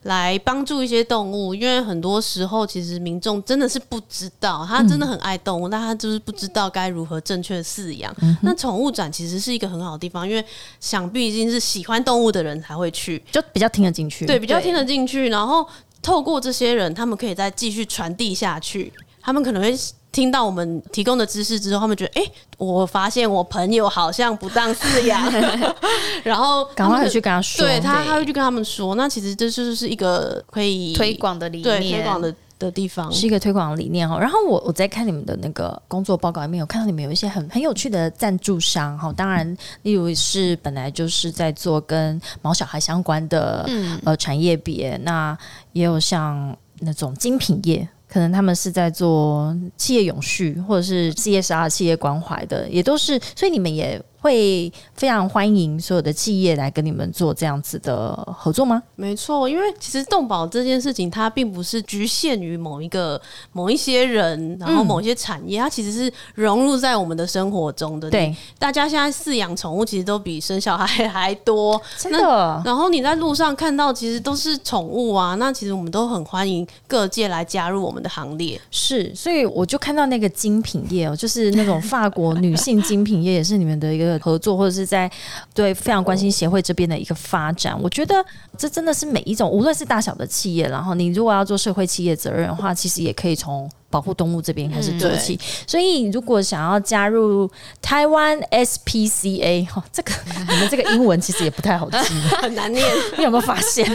[0.03, 8.15] 来帮助一些动物，因为很多时候其实民众真的是不知道，他真的很爱动物，但他就是不知道该如何正确饲养。
[8.43, 10.45] 那宠物展其实是一个很好的地方，因为
[10.79, 15.29] 想必已经是喜欢动物的人才会去，就比较听得进去，对，比较听得进去。
[15.29, 15.67] 然后
[16.03, 19.75] 透过这些人，他们可以再继续传递下去，他们可能会。
[20.17, 25.31] 听到我们提供的知识之后，他们觉得，哎，我发现我朋友好像不当饲养，
[26.25, 28.95] 然后赶快去跟他说，对他，他会去跟他们说。
[28.95, 34.17] 那其实这就是一个可以推广的理念，推广的的地方，是一个推广的理念哈。
[34.19, 39.13] 然后我我在看你们的那个工作报告里面，有看到你们有一些很很有趣的赞助商哈。
[39.13, 43.69] 当然，例如是本来就是在做跟毛小孩相关的
[44.03, 45.37] 呃产业别，那
[45.73, 47.87] 也有像那种精品业。
[48.17, 54.01] 可能他们是在做企业永续，或者是 CSR 企业关怀的，也都是，所以你们也。
[54.27, 58.83] 会非常欢迎所有的企业来跟你们做这样子的合作吗？
[58.95, 63.19] 没错，因为其实动保这件事情，它并不是局限于某一个
[63.53, 68.09] 某一些人，然后某些产业，它其实是融入在我们的生活中的。
[68.09, 72.61] 对，大家现在饲养宠物其实都比生小孩还多，真的。
[72.65, 75.35] 然后你在路上看到，其实都是宠物啊。
[75.35, 78.59] 那其实我们都很欢迎各界来加入我们的行列。
[78.71, 84.16] 是，所以我就看到那个精品业哦，就是那种法国女性精品业，也是你们的一个。
[84.17, 85.09] 合作或者是在
[85.53, 88.15] 对非常关心协会这边的一个发展，我觉得
[88.57, 95.39] 这真的是每一种无论是大小的企业，然后你如果要做社会企业责任的话，其实也可以从保护动物这边开始做起。
[95.65, 97.49] 所以如果想要加入
[97.81, 100.11] 台湾 SPCA 哈，这个
[100.49, 101.97] 你们这个英文其实也不太好记，
[102.41, 102.85] 很难念。
[103.17, 103.87] 你有没有发现？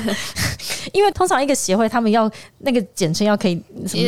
[0.92, 3.62] 因为通常一个协会他们要那个简称要可以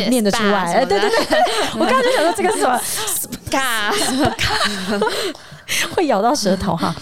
[0.09, 0.75] 念得出来？
[0.75, 1.39] 哎 对对对，
[1.75, 2.81] 我刚才就想说这个是什么？
[3.51, 3.93] 卡
[4.37, 5.01] 卡。
[5.95, 6.95] 会咬到舌头哈。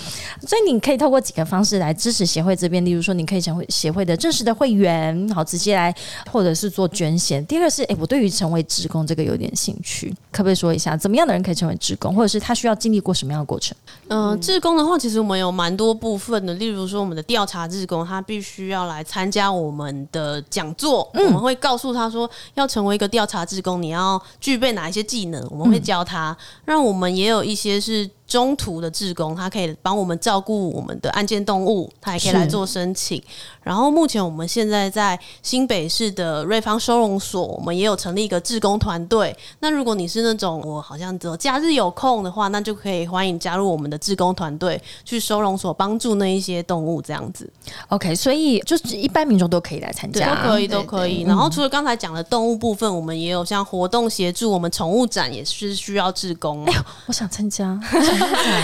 [0.45, 5.95] 所以你可以透过几个方式来支持协会这边，例如说你可以成为协会的正式的会员，好直接来，
[6.33, 7.45] 或者是做捐献。
[7.47, 13.77] 第二个是，哎，我对于成为职工这个有点兴趣，可不可以说一下，怎么样的人可以成为职工，或者是他需要经历过什么样的过程？
[14.09, 26.37] 嗯，职工的话，其实我们有蛮多部分的，例如说我们的调查职工，他必须要来参加我们的讲座，我们会告诉他说，要成为一个调查职工，你要具备哪一些技能，我们会教他。
[26.65, 33.23] 让我们也有一些是中途的志工，他可以帮我们照顾我们的案件动物，他也可以来做申请。
[33.63, 39.37] 然后目前我们现在在新北市的瑞芳收容所，我们也有成立一个志工团队。
[39.61, 47.51] 那如果你是那种我好像只有假日有空的话，那就可以欢迎加入我们的志工团队，去收容所帮助那一些动物这样子。
[47.89, 51.23] OK，所以就是一般民众都可以来参加，都可以都可以。
[51.23, 56.65] 然后除了刚才讲的动物部分，我们也有像活动协助，我们宠物展也是需要志工。
[56.65, 57.79] 哎呦，我想参加，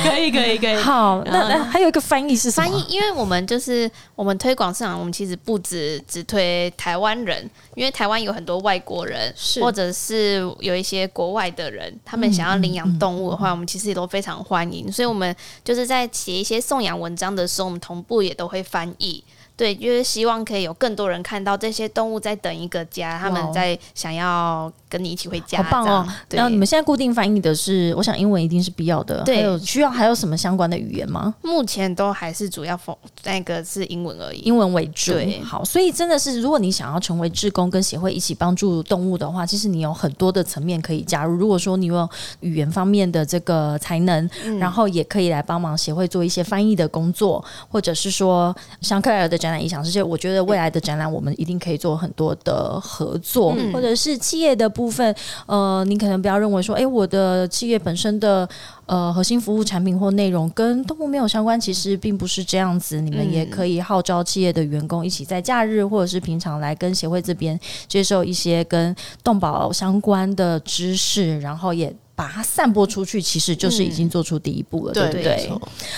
[0.05, 0.77] 可以可以可以。
[0.77, 14.91] 好，那那还有一个翻译是翻译，因为我们就是我们推广市场，我们其实不止只推台湾人，因为台湾有很多外国人，或者是有一些国外的人，他们想要领养动物的话，我们其实也都非常欢迎。
[14.93, 15.35] 所以，我们
[15.65, 19.25] 就是在写一些送养文章的时候，我们同步也都会翻译。
[19.59, 25.61] 对，就是希望可以有更多人看到这些动物在等一个家，他们在想要跟你一起回家。
[25.61, 26.09] 好棒哦！
[26.31, 29.25] 然后你们现在固定翻译的是，我想英文一定是必要的。
[29.25, 31.35] 对，有需要还有什么相关的语言吗？
[31.43, 35.11] 目前都还是主要否那个是英文而已，英文为主。
[35.11, 41.35] 对，好，所以真的是，如果你想要成为志工跟协会一起帮助动物的话，其实你有很多的层面可以加入。
[41.35, 42.09] 如果说你有
[42.41, 44.31] 语言方面的这个才能，
[44.61, 50.49] 然后也可以来帮忙协会做一些翻译的工作，或者是说像克莱尔的展览影响这些，我觉得。
[50.49, 55.15] 未来的展览，我们一定可以做很多的合作，或者是企业的部分。
[55.45, 58.49] 呃，你可能不要认为说，哎，我的企业本身的
[58.87, 62.99] 呃核心服务产品或内容跟动物没有相关，其实并不是这样子。
[63.01, 71.95] 你们也可以号召企业的员工一起在假日或者是平常来跟协会这边接受一些跟动保相关的知识，然后也。
[72.19, 75.49] 把它散播出去，其实就是已经做出第一步了，对不对？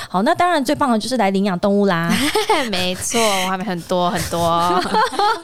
[0.06, 2.14] 好，那当然最棒的就是来领养动物啦。
[2.70, 4.78] 没错，我还没很多很多。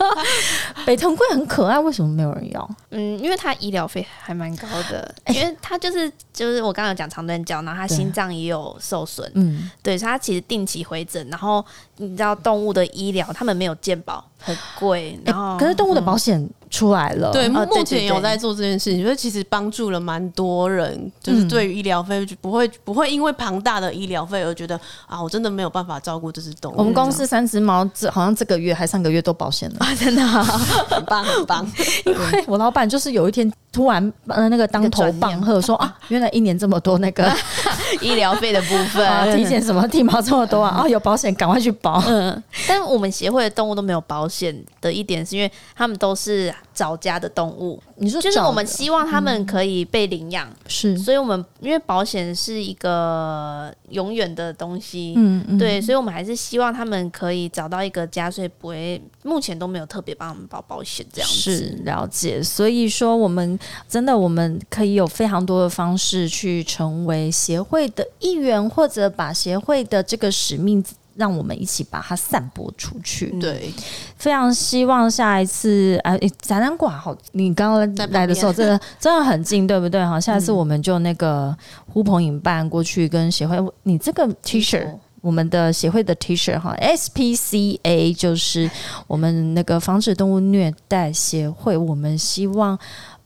[0.85, 2.70] 北藤贵很可爱，为什么没有人要？
[2.91, 11.64] 嗯，因为它医疗费还蛮高的，因为它就是就是我刚刚讲长短脚，然后它心脏也有受损，嗯，对，所以它其实定期回诊，然后
[11.97, 14.22] 你知道动物的医疗，他们没有健保。
[14.39, 26.76] 很贵，然后可是动物的保险出来了，对，目前有在做这件事情，所以其实帮助了蛮多人，就是对于医疗费不会不会因为庞大的医疗费而觉得啊，我真的没有办法照顾这只动物。
[26.78, 31.66] 我们公司三只猫，这好像这个月还上个月都保险了， 真的很棒很棒。
[32.04, 37.32] 因为我老板就是有一天突然呃那个当头棒喝说啊，原来一年这么多那个
[38.00, 39.06] 医疗费的部分。
[39.06, 42.02] 啊，体检什么剃毛这么多啊，啊有保险赶快去保。
[42.08, 47.82] 嗯，但我们协会的动物都没有保险的一点，是因为他们都是找家的动物。
[47.96, 61.34] 你说就是我们希望他们可以被领养，是，所以我们因为保险是一个永远的东西，嗯嗯，对，所以我们还是希望他们可以找到一个家，所以不会目前都没有特别帮我们保保险这样子。
[61.34, 70.84] 是了解，所以说我们真的我们可以有非常多的方式去成为协会的一员，或者把协会的这个使命。
[71.16, 73.26] 让我们一起把它散播出去。
[73.40, 73.72] 对，
[74.16, 80.04] 非常希望下一次，哎，展览馆好，你刚刚来的时候，真的真的很近，对不对？
[80.04, 81.56] 哈，下一次我们就那个
[81.92, 84.86] 呼朋引伴过去跟协会，你这个 T 恤，
[85.20, 88.70] 我们的协会的 T 恤哈，SPCA 就是
[89.06, 92.78] 我们那个防止动物虐待协会，我们希望。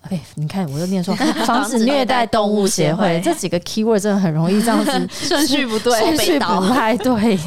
[0.09, 7.39] 哎，你看，我又念错 防止虐待动物协会这几个 keyword 真的很容易这样子 顺序不对，顺序不太对。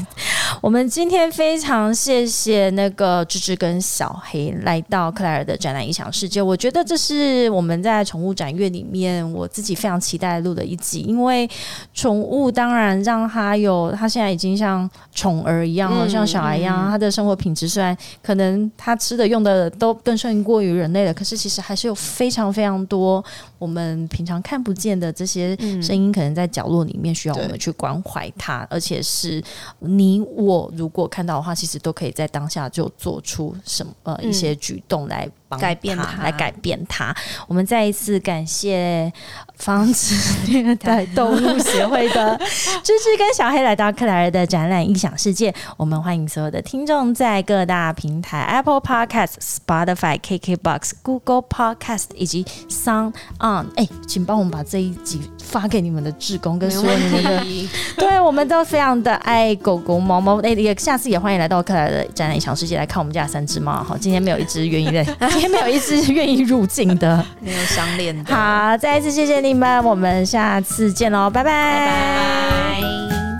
[0.61, 6.39] 我们今天非常谢谢那个芝芝跟小黑来到克莱尔的展览异想世界。
[6.39, 11.49] 我觉得这是我们在宠物展月里面我自己非常期待录的一集，因为
[11.91, 22.42] 宠物当然让它有它现在已经像宠儿一样，像小孩一样，它的生活品质虽然可能它吃的用的都更胜过于人类了，可是其实还是有非常。
[22.51, 23.23] 非常多
[23.59, 29.43] 我们平常看不见的这些声音，可能在角落里面需要我们去关怀它，而且是
[29.79, 35.29] 你我如果看到的话，其实都可以在当下就做出什么呃一些举动来。
[35.57, 37.15] 改变它，来改变它。
[37.47, 39.11] 我们再一次感谢
[39.55, 40.15] 防止
[40.51, 42.37] 虐待动物协会的
[42.83, 45.53] 芝芝跟小黑来到克莱尔的展览异想世界。
[45.77, 53.67] 我们欢迎所有的听众在各大平台 Apple Podcast、Spotify、KKBox、Google Podcast 以及 Sound On。
[53.75, 57.45] 哎，请帮我们把这一集发给你们的志工跟所有你们的。
[57.97, 60.39] 对，我们都非常的爱狗狗、猫猫。
[60.41, 63.83] 哎，也下次也欢迎来到克莱的展览异想世界来看我们家三只猫。
[63.83, 64.85] 好，今天没有一只愿意
[65.29, 65.51] 今天。
[65.51, 68.35] 没有一只愿意入境的，没有相恋的。
[68.35, 73.32] 好，再一次谢谢你们，我们下次见喽，拜拜，拜拜。